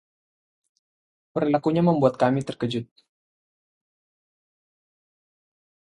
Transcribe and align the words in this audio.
Perilakunya 1.33 1.83
membuat 1.89 2.15
kami 2.23 2.39
terkejut. 2.49 2.87